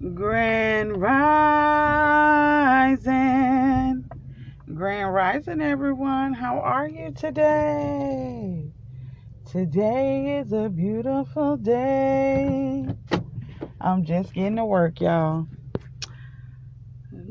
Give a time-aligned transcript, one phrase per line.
[0.00, 1.12] Grand Rising.
[4.74, 6.32] Grand Rising, everyone.
[6.32, 8.72] How are you today?
[9.44, 12.86] Today is a beautiful day.
[13.78, 15.48] I'm just getting to work, y'all.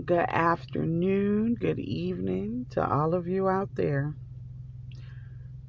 [0.05, 4.13] Good afternoon, good evening to all of you out there.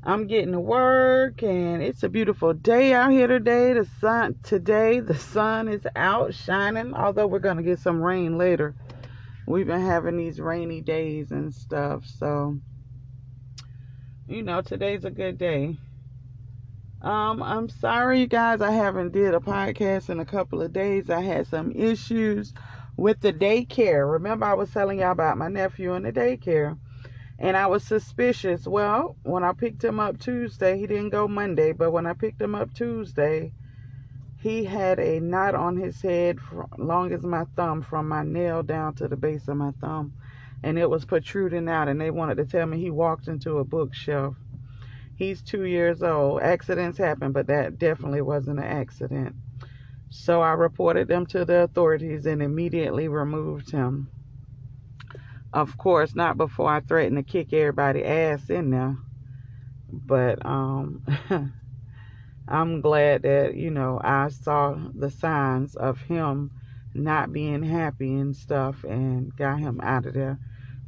[0.03, 3.75] I'm getting to work and it's a beautiful day out here today.
[3.75, 8.39] The sun today, the sun is out shining, although we're going to get some rain
[8.39, 8.75] later.
[9.47, 12.57] We've been having these rainy days and stuff, so
[14.27, 15.77] you know, today's a good day.
[17.03, 21.11] Um, I'm sorry you guys, I haven't did a podcast in a couple of days.
[21.11, 22.55] I had some issues
[22.97, 24.11] with the daycare.
[24.11, 26.79] Remember I was telling y'all about my nephew in the daycare
[27.41, 28.67] and I was suspicious.
[28.67, 32.41] Well, when I picked him up Tuesday, he didn't go Monday, but when I picked
[32.41, 33.53] him up Tuesday,
[34.37, 36.39] he had a knot on his head
[36.77, 40.13] long as my thumb from my nail down to the base of my thumb.
[40.63, 43.65] And it was protruding out and they wanted to tell me he walked into a
[43.65, 44.37] bookshelf.
[45.17, 46.43] He's two years old.
[46.43, 49.35] Accidents happen but that definitely wasn't an accident.
[50.11, 54.09] So i reported them to the authorities and immediately removed him
[55.53, 58.99] of course, not before I threatened to kick everybody ass in there.
[59.93, 61.03] But um
[62.49, 66.53] I'm glad that, you know, I saw the signs of him
[66.95, 70.41] not being happy and stuff and got him out of there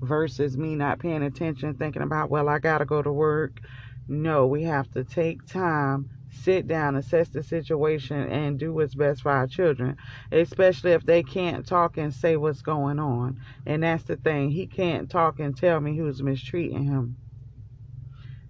[0.03, 3.61] versus me not paying attention thinking about, well, I got to go to work.
[4.09, 9.23] No, we have to take time sit down, assess the situation, and do what's best
[9.23, 9.97] for our children,
[10.31, 13.39] especially if they can't talk and say what's going on.
[13.67, 14.51] And that's the thing.
[14.51, 17.17] He can't talk and tell me who's mistreating him.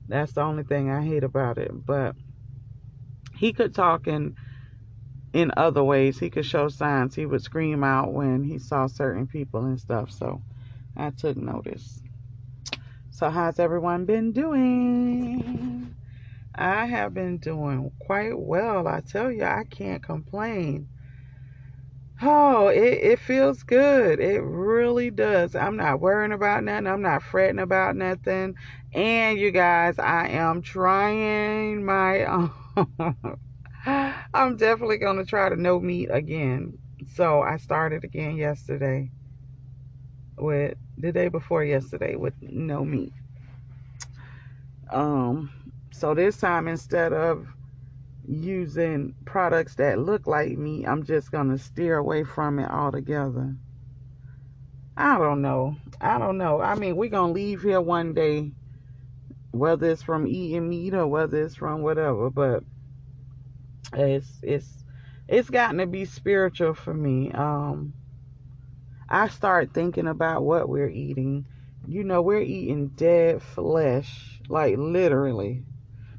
[0.08, 1.70] That's the only thing I hate about it.
[1.86, 2.16] But
[3.36, 4.36] he could talk in
[5.32, 6.18] in other ways.
[6.18, 7.14] He could show signs.
[7.14, 10.10] He would scream out when he saw certain people and stuff.
[10.10, 10.42] So
[10.96, 12.00] I took notice.
[13.10, 15.94] So how's everyone been doing?
[16.54, 18.86] I have been doing quite well.
[18.86, 20.88] I tell you, I can't complain.
[22.20, 24.20] Oh, it, it feels good.
[24.20, 25.56] It really does.
[25.56, 26.86] I'm not worrying about nothing.
[26.86, 28.54] I'm not fretting about nothing.
[28.94, 32.50] And you guys, I am trying my.
[33.86, 36.78] I'm definitely going to try to no meat again.
[37.14, 39.10] So I started again yesterday
[40.38, 43.14] with the day before yesterday with no meat.
[44.90, 45.50] Um,
[45.92, 47.46] so this time, instead of
[48.26, 53.54] using products that look like me, I'm just going to steer away from it altogether.
[54.96, 55.76] I don't know.
[56.00, 56.60] I don't know.
[56.60, 58.52] I mean, we're going to leave here one day,
[59.50, 62.64] whether it's from eating meat or whether it's from whatever, but
[63.92, 64.84] it's, it's,
[65.28, 67.30] it's gotten to be spiritual for me.
[67.32, 67.94] Um,
[69.08, 71.44] I start thinking about what we're eating.
[71.86, 75.64] You know, we're eating dead flesh, like literally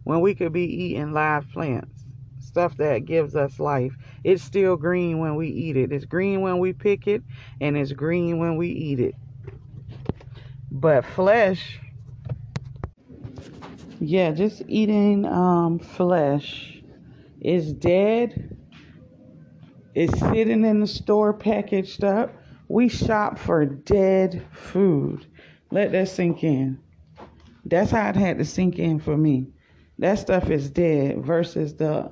[0.03, 2.05] when we could be eating live plants,
[2.39, 3.95] stuff that gives us life.
[4.23, 5.91] It's still green when we eat it.
[5.91, 7.23] It's green when we pick it,
[7.61, 9.15] and it's green when we eat it.
[10.71, 11.79] But flesh,
[13.99, 16.81] yeah, just eating um, flesh
[17.39, 18.57] is dead.
[19.95, 22.33] It's sitting in the store packaged up.
[22.67, 25.27] We shop for dead food.
[25.69, 26.79] Let that sink in.
[27.65, 29.52] That's how it had to sink in for me
[30.03, 32.11] that stuff is dead versus the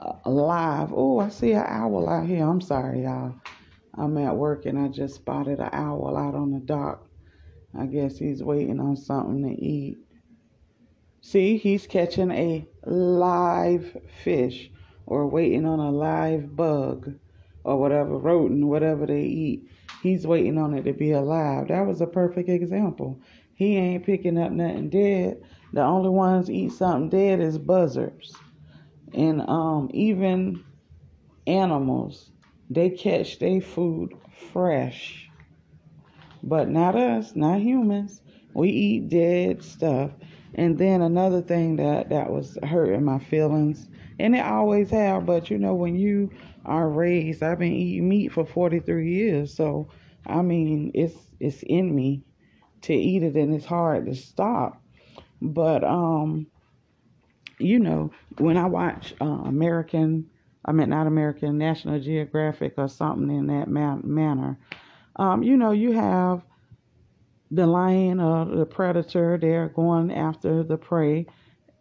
[0.00, 0.90] uh, alive.
[0.90, 2.48] Oh, I see an owl out here.
[2.48, 3.34] I'm sorry, y'all.
[3.94, 7.06] I'm at work and I just spotted an owl out on the dock.
[7.78, 9.98] I guess he's waiting on something to eat.
[11.20, 14.70] See, he's catching a live fish
[15.04, 17.12] or waiting on a live bug
[17.64, 19.68] or whatever, rodent, whatever they eat.
[20.02, 21.68] He's waiting on it to be alive.
[21.68, 23.20] That was a perfect example.
[23.54, 25.42] He ain't picking up nothing dead.
[25.74, 28.32] The only ones eat something dead is buzzards.
[29.12, 30.62] And um, even
[31.48, 32.30] animals,
[32.70, 34.14] they catch their food
[34.52, 35.28] fresh.
[36.44, 38.22] But not us, not humans.
[38.54, 40.12] We eat dead stuff.
[40.54, 43.88] And then another thing that, that was hurting my feelings,
[44.20, 46.30] and it always have, but you know, when you
[46.64, 49.88] are raised, I've been eating meat for 43 years, so
[50.24, 52.22] I mean, it's it's in me
[52.82, 54.83] to eat it, and it's hard to stop.
[55.44, 56.46] But um,
[57.58, 60.30] you know, when I watch uh, American,
[60.64, 64.58] I mean not American, National Geographic or something in that man- manner,
[65.16, 66.42] um, you know, you have
[67.50, 69.38] the lion or the predator.
[69.38, 71.26] They're going after the prey,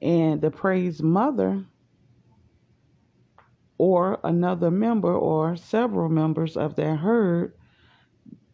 [0.01, 1.65] and the prey's mother
[3.77, 7.53] or another member or several members of that herd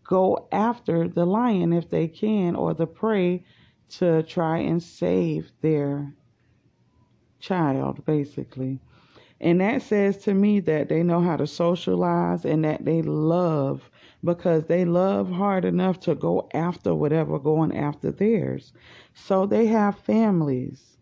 [0.03, 3.43] go after the lion if they can or the prey
[3.89, 6.13] to try and save their
[7.39, 8.79] child, basically.
[9.41, 13.89] And that says to me that they know how to socialize and that they love
[14.23, 18.73] because they love hard enough to go after whatever going after theirs.
[19.13, 20.97] So they have families.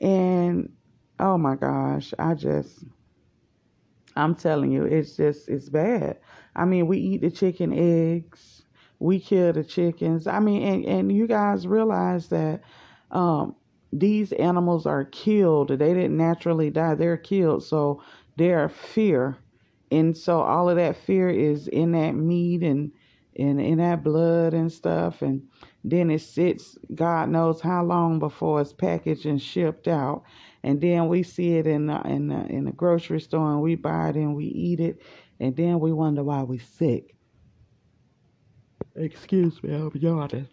[0.00, 0.72] And
[1.18, 2.84] oh my gosh, I just
[4.16, 6.18] I'm telling you, it's just it's bad.
[6.54, 8.62] I mean, we eat the chicken eggs,
[9.00, 10.26] we kill the chickens.
[10.26, 12.60] I mean, and, and you guys realize that
[13.10, 13.56] um,
[13.92, 15.70] these animals are killed.
[15.70, 17.64] They didn't naturally die, they're killed.
[17.64, 18.02] So
[18.36, 19.38] they're fear.
[19.90, 22.92] And so all of that fear is in that meat and
[23.36, 25.40] and in that blood and stuff and
[25.84, 30.24] then it sits God knows how long before it's packaged and shipped out
[30.62, 33.76] and then we see it in the, in the, in the grocery store and we
[33.76, 35.00] buy it and we eat it
[35.38, 37.14] and then we wonder why we're sick.
[38.96, 40.48] Excuse me, I'm yawning.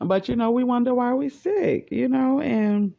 [0.00, 2.94] But you know, we wonder why we're sick, you know, and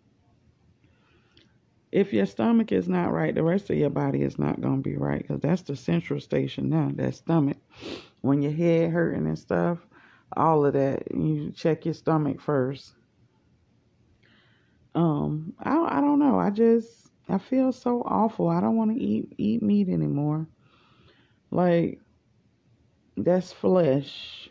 [1.92, 4.96] if your stomach is not right, the rest of your body is not to be
[4.96, 7.58] right because that's the central station now, that stomach.
[8.22, 9.80] When your head hurting and stuff,
[10.36, 12.94] all of that, you check your stomach first.
[14.96, 16.40] Um, I I don't know.
[16.40, 18.50] I just I feel so awful.
[18.50, 20.48] I don't want to eat eat meat anymore.
[21.52, 22.00] Like
[23.16, 24.50] that's flesh.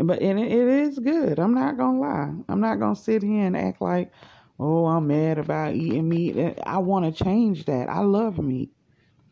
[0.00, 1.38] But and it, it is good.
[1.38, 2.32] I'm not gonna lie.
[2.48, 4.12] I'm not gonna sit here and act like,
[4.58, 6.58] oh, I'm mad about eating meat.
[6.64, 7.88] I want to change that.
[7.88, 8.72] I love meat.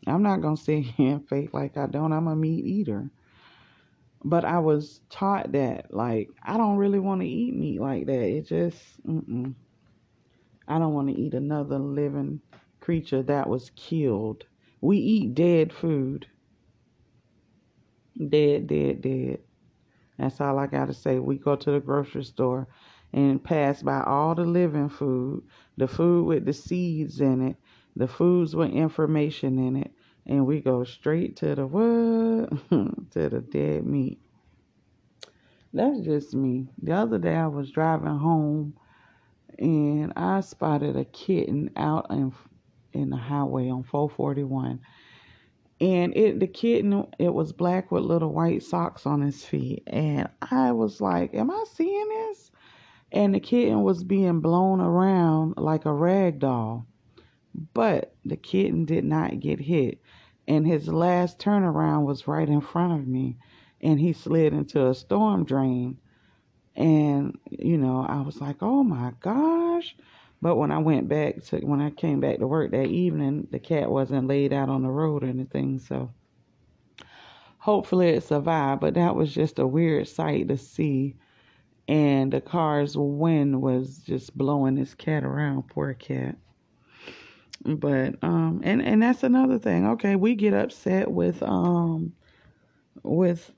[0.07, 2.13] I'm not gonna sit here and fake like I don't.
[2.13, 3.09] I'm a meat eater.
[4.23, 8.21] But I was taught that, like, I don't really want to eat meat like that.
[8.23, 8.77] It just,
[9.07, 9.55] mm-mm.
[10.67, 12.41] I don't want to eat another living
[12.79, 14.45] creature that was killed.
[14.81, 16.27] We eat dead food.
[18.17, 19.39] Dead, dead, dead.
[20.17, 21.19] That's all I got to say.
[21.19, 22.67] We go to the grocery store
[23.13, 25.43] and pass by all the living food,
[25.77, 27.57] the food with the seeds in it,
[27.95, 29.91] the foods with information in it,
[30.25, 32.49] and we go straight to the what?
[33.11, 34.19] to the dead meat.
[35.73, 36.69] That's just me.
[36.81, 38.73] The other day I was driving home
[39.59, 42.33] and I spotted a kitten out in
[42.93, 44.79] in the highway on 441.
[45.79, 49.83] And it the kitten it was black with little white socks on his feet.
[49.87, 52.51] And I was like, Am I seeing this?
[53.11, 56.85] And the kitten was being blown around like a rag doll.
[57.73, 59.99] But the kitten did not get hit
[60.47, 63.37] and his last turnaround was right in front of me
[63.81, 65.97] and he slid into a storm drain
[66.75, 69.95] and you know i was like oh my gosh
[70.41, 73.59] but when i went back to when i came back to work that evening the
[73.59, 76.11] cat wasn't laid out on the road or anything so
[77.67, 78.79] hopefully it survived.
[78.79, 81.15] But that was just a weird sight to see.
[81.89, 86.37] And the car's wind was just blowing this cat around poor cat.
[87.65, 89.85] But um and and that's another thing.
[89.85, 92.13] Okay we get upset with um
[93.03, 93.51] with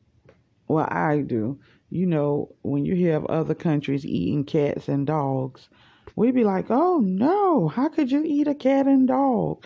[0.68, 1.60] well i do.
[1.92, 5.70] You know when you have other countries eating cats and dogs
[6.16, 7.68] we be like oh no.
[7.68, 9.66] How could you eat a cat and dog?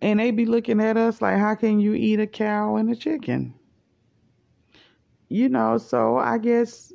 [0.00, 2.96] And they'd be looking at us like how can you eat a cow and a
[2.96, 3.54] chicken?
[5.28, 6.92] You know so i guess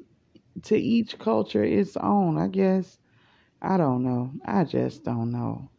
[0.63, 2.37] to each culture its own.
[2.37, 2.99] I guess
[3.61, 4.31] i don't know.
[4.45, 5.69] I just don't know.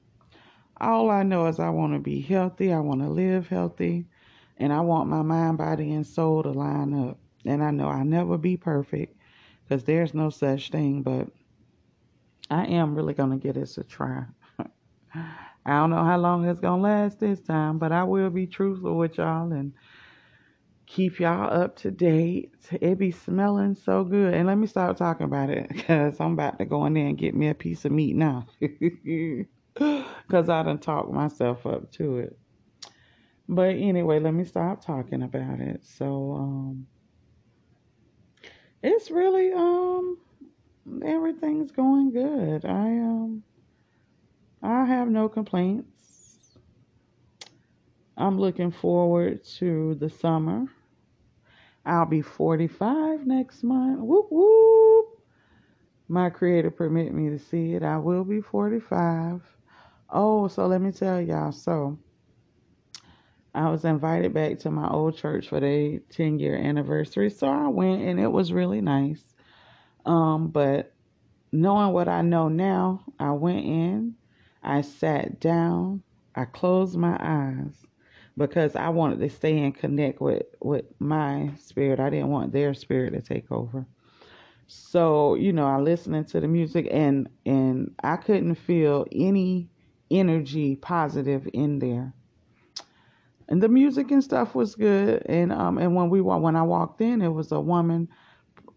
[0.80, 4.06] All I know is I want to be healthy, I want to live healthy,
[4.58, 7.18] and I want my mind, body, and soul to line up.
[7.44, 9.16] And I know I'll never be perfect
[9.64, 11.28] because there's no such thing, but
[12.50, 14.24] I am really going to give this a try.
[15.14, 18.46] I don't know how long it's going to last this time, but I will be
[18.46, 19.72] truthful with y'all and
[20.86, 22.52] keep y'all up to date.
[22.72, 24.34] It be smelling so good.
[24.34, 27.16] And let me stop talking about it because I'm about to go in there and
[27.16, 28.46] get me a piece of meat now.
[29.74, 32.38] Because I done talked myself up to it.
[33.48, 35.84] But anyway, let me stop talking about it.
[35.84, 36.86] So, um,
[38.82, 40.18] it's really, um,
[41.04, 42.64] everything's going good.
[42.64, 43.42] I, um,
[44.62, 46.58] I have no complaints.
[48.16, 50.66] I'm looking forward to the summer.
[51.86, 54.00] I'll be 45 next month.
[54.00, 55.06] Whoop whoop.
[56.08, 57.82] My creator permit me to see it.
[57.82, 59.40] I will be 45.
[60.10, 61.52] Oh, so let me tell y'all.
[61.52, 61.98] So
[63.54, 67.30] I was invited back to my old church for the 10 year anniversary.
[67.30, 69.22] So I went and it was really nice.
[70.06, 70.92] Um, but
[71.52, 74.14] knowing what I know now, I went in,
[74.62, 76.02] I sat down,
[76.34, 77.74] I closed my eyes
[78.36, 82.00] because I wanted to stay and connect with with my spirit.
[82.00, 83.86] I didn't want their spirit to take over.
[84.66, 89.68] So, you know, I listening to the music and and I couldn't feel any
[90.10, 92.14] energy positive in there.
[93.48, 95.24] And the music and stuff was good.
[95.26, 98.08] And um and when we when I walked in, it was a woman.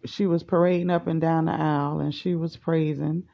[0.06, 3.24] She was parading up and down the aisle and she was praising,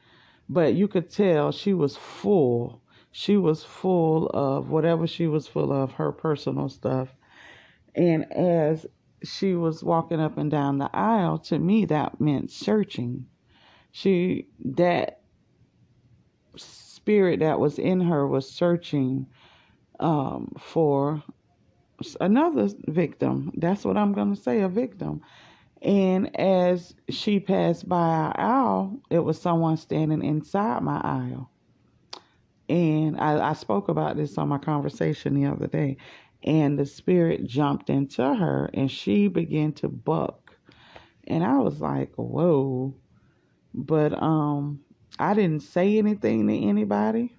[0.49, 2.81] but you could tell she was full.
[3.11, 7.09] She was full of whatever she was full of, her personal stuff.
[7.95, 8.85] And as
[9.23, 13.27] she was walking up and down the aisle, to me that meant searching.
[13.91, 15.21] She that
[16.57, 19.27] spirit that was in her was searching
[19.99, 21.23] um, for
[22.19, 23.51] another victim.
[23.57, 25.21] That's what I'm going to say, a victim.
[25.81, 31.49] And as she passed by our aisle, it was someone standing inside my aisle.
[32.69, 35.97] And I, I spoke about this on my conversation the other day.
[36.43, 40.55] And the spirit jumped into her and she began to buck.
[41.27, 42.95] And i was like whoa.
[43.73, 44.81] But um
[45.19, 47.35] i didn't say anything to anybody.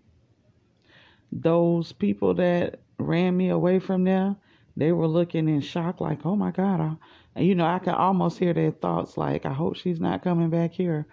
[1.32, 4.36] Those people that ran me away from there
[4.76, 6.96] they were looking in shock like oh my god I,
[7.34, 10.50] and you know i could almost hear their thoughts like i hope she's not coming
[10.50, 11.06] back here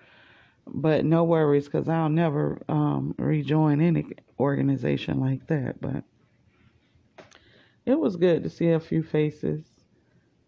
[0.68, 4.06] but no worries because i'll never um, rejoin any
[4.39, 6.04] organization like that but
[7.89, 9.66] it was good to see a few faces.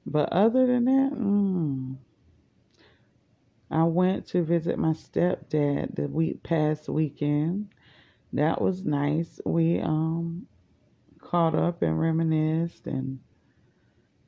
[0.05, 1.97] But other than that, mm,
[3.69, 7.69] I went to visit my stepdad the week past weekend.
[8.33, 9.39] That was nice.
[9.45, 10.47] We um
[11.31, 13.19] caught up and reminisced and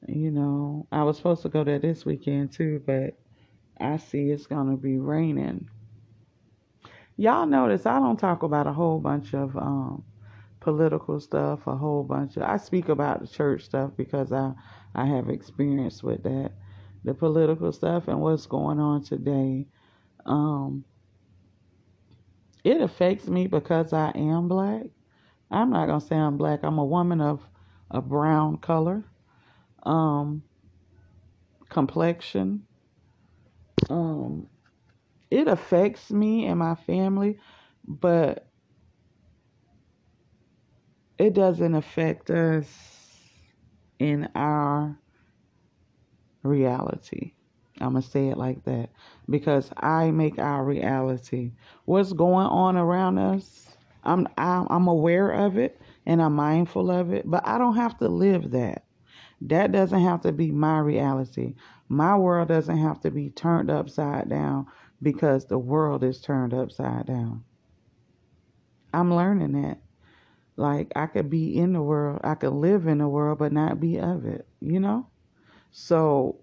[0.07, 3.17] you know, I was supposed to go there this weekend too, but
[3.79, 5.69] I see it's gonna be raining.
[7.17, 10.03] Y'all notice I don't talk about a whole bunch of um
[10.61, 14.53] political stuff, a whole bunch of I speak about the church stuff because I
[14.95, 16.53] I have experience with that.
[17.03, 19.67] The political stuff and what's going on today.
[20.25, 20.85] Um
[22.63, 24.85] it affects me because I am black.
[25.53, 26.61] I'm not gonna say I'm black.
[26.63, 27.41] I'm a woman of
[27.91, 29.05] a brown color,
[29.83, 30.43] um,
[31.69, 32.65] complexion.
[33.89, 34.47] Um,
[35.29, 37.39] it affects me and my family,
[37.87, 38.47] but
[41.17, 42.67] it doesn't affect us
[43.99, 44.97] in our
[46.43, 47.33] reality.
[47.81, 48.89] I'm going to say it like that
[49.29, 51.53] because I make our reality.
[51.85, 53.72] What's going on around us,
[54.03, 58.07] I'm, I'm aware of it and I'm mindful of it, but I don't have to
[58.09, 58.85] live that.
[59.41, 61.55] That doesn't have to be my reality.
[61.89, 64.67] My world doesn't have to be turned upside down
[65.01, 67.43] because the world is turned upside down.
[68.93, 69.79] I'm learning that.
[70.55, 73.79] Like I could be in the world, I could live in the world, but not
[73.79, 75.07] be of it, you know?
[75.71, 76.37] So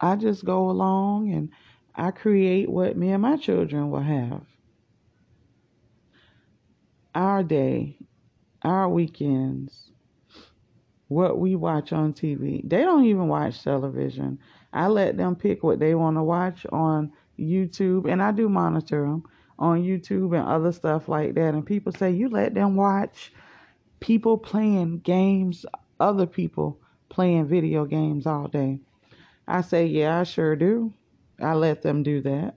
[0.00, 1.48] I just go along and
[1.94, 4.42] I create what me and my children will have.
[7.14, 7.96] Our day,
[8.62, 9.90] our weekends,
[11.08, 12.68] what we watch on TV.
[12.68, 14.38] They don't even watch television.
[14.72, 19.02] I let them pick what they want to watch on YouTube, and I do monitor
[19.02, 19.24] them
[19.58, 21.54] on YouTube and other stuff like that.
[21.54, 23.32] And people say, you let them watch
[24.00, 25.64] people playing games,
[26.00, 28.80] other people playing video games all day.
[29.46, 30.92] I say, yeah, I sure do.
[31.40, 32.56] I let them do that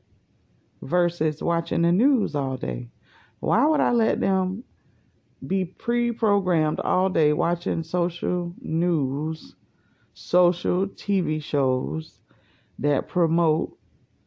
[0.81, 2.89] versus watching the news all day.
[3.39, 4.63] Why would I let them
[5.45, 9.55] be pre programmed all day watching social news,
[10.13, 12.19] social TV shows
[12.79, 13.77] that promote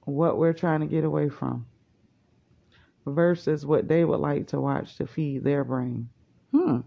[0.05, 1.67] what we're trying to get away from?
[3.07, 6.09] versus what they would like to watch to feed their brain.
[6.53, 6.79] Hmm.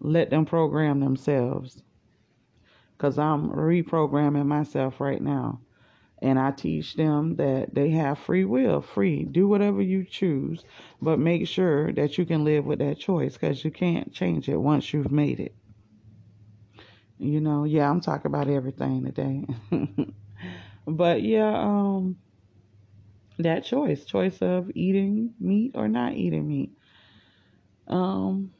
[0.00, 1.82] Let them program themselves.
[2.96, 5.60] Because I'm reprogramming myself right now.
[6.22, 9.24] And I teach them that they have free will, free.
[9.24, 10.64] Do whatever you choose,
[11.00, 14.56] but make sure that you can live with that choice because you can't change it
[14.56, 15.54] once you've made it.
[17.18, 19.46] You know, yeah, I'm talking about everything today.
[20.86, 22.16] but yeah, um,
[23.38, 26.70] that choice choice of eating meat or not eating meat
[27.88, 28.50] um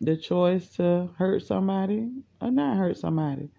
[0.00, 2.10] the choice to hurt somebody
[2.40, 3.50] or not hurt somebody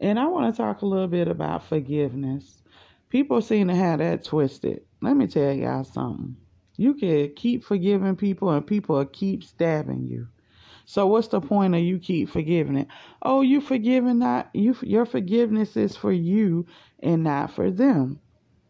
[0.00, 2.62] and i want to talk a little bit about forgiveness.
[3.10, 4.82] People seem to have that twisted.
[5.02, 6.36] Let me tell y'all something.
[6.76, 10.28] You can keep forgiving people and people keep stabbing you.
[10.86, 12.88] So what's the point of you keep forgiving it?
[13.22, 16.66] Oh you forgiving not you your forgiveness is for you
[17.00, 18.20] and not for them.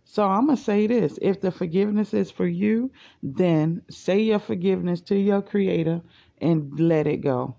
[0.05, 1.19] So I'm going to say this.
[1.23, 2.91] If the forgiveness is for you,
[3.23, 6.03] then say your forgiveness to your creator
[6.39, 7.57] and let it go.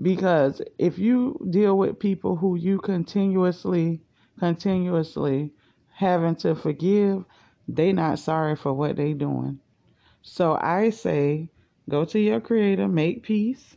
[0.00, 4.00] Because if you deal with people who you continuously,
[4.38, 5.52] continuously
[5.94, 7.24] having to forgive,
[7.66, 9.58] they not sorry for what they doing.
[10.22, 11.48] So I say
[11.88, 13.76] go to your creator, make peace,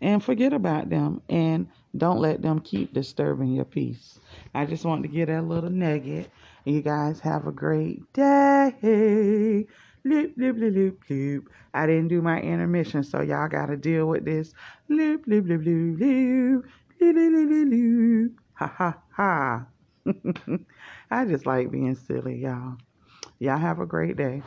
[0.00, 4.20] and forget about them and don't let them keep disturbing your peace.
[4.54, 6.30] I just want to get that little nugget.
[6.64, 9.66] You guys have a great day.
[10.06, 11.50] Loop, loop, loop, loop, loop.
[11.74, 14.52] I didn't do my intermission, so y'all got to deal with this.
[14.88, 16.64] Loop, loop, loop, loop, loop.
[17.00, 18.40] Loop, loop, loop, loop, loop.
[18.54, 19.66] Ha, ha, ha.
[21.10, 22.76] I just like being silly, y'all.
[23.40, 24.42] Y'all have a great day.